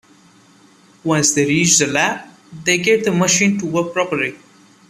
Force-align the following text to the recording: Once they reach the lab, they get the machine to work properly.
Once 1.03 1.35
they 1.35 1.45
reach 1.45 1.77
the 1.77 1.85
lab, 1.85 2.27
they 2.63 2.79
get 2.79 3.03
the 3.03 3.11
machine 3.11 3.59
to 3.59 3.67
work 3.67 3.93
properly. 3.93 4.35